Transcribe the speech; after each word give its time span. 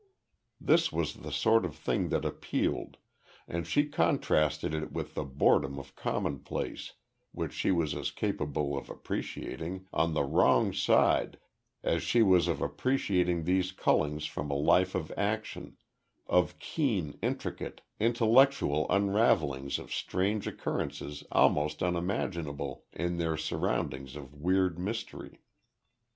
This 0.59 0.91
was 0.91 1.13
the 1.17 1.31
sort 1.31 1.63
of 1.63 1.75
thing 1.75 2.09
that 2.09 2.25
appealed, 2.25 2.97
and 3.47 3.67
she 3.67 3.85
contrasted 3.85 4.73
it 4.73 4.91
with 4.91 5.13
the 5.13 5.23
boredom 5.23 5.77
of 5.77 5.95
commonplace, 5.95 6.93
which 7.33 7.53
she 7.53 7.69
was 7.69 7.93
as 7.93 8.09
capable 8.09 8.75
of 8.75 8.89
appreciating 8.89 9.85
on 9.93 10.15
the 10.15 10.23
wrong 10.23 10.73
side 10.73 11.37
as 11.83 12.01
she 12.01 12.23
was 12.23 12.47
of 12.47 12.63
appreciating 12.63 13.43
these 13.43 13.71
cullings 13.71 14.25
from 14.25 14.49
a 14.49 14.55
life 14.55 14.95
of 14.95 15.11
action; 15.15 15.77
of 16.25 16.57
keen, 16.57 17.19
intricate, 17.21 17.81
intellectual 17.99 18.87
unravellings 18.89 19.77
of 19.77 19.93
strange 19.93 20.47
occurrences 20.47 21.23
almost 21.31 21.83
unimaginable 21.83 22.85
in 22.91 23.17
their 23.17 23.37
surroundings 23.37 24.15
of 24.15 24.33
weird 24.33 24.79
mystery. 24.79 25.43